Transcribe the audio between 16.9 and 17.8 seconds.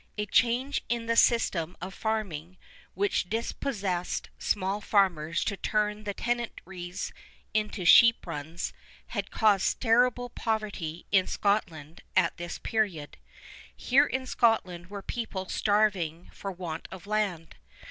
land.